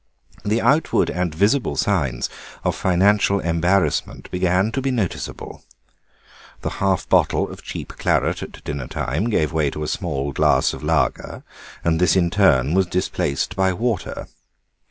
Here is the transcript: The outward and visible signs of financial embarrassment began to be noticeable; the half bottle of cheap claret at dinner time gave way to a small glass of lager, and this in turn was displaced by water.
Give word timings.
The 0.43 0.61
outward 0.63 1.11
and 1.11 1.35
visible 1.35 1.75
signs 1.75 2.27
of 2.63 2.75
financial 2.75 3.39
embarrassment 3.39 4.31
began 4.31 4.71
to 4.71 4.81
be 4.81 4.89
noticeable; 4.89 5.63
the 6.61 6.71
half 6.81 7.07
bottle 7.07 7.47
of 7.47 7.61
cheap 7.61 7.93
claret 7.99 8.41
at 8.41 8.63
dinner 8.63 8.87
time 8.87 9.29
gave 9.29 9.53
way 9.53 9.69
to 9.69 9.83
a 9.83 9.87
small 9.87 10.31
glass 10.31 10.73
of 10.73 10.81
lager, 10.81 11.43
and 11.83 11.99
this 12.01 12.15
in 12.15 12.31
turn 12.31 12.73
was 12.73 12.87
displaced 12.87 13.55
by 13.55 13.73
water. 13.73 14.25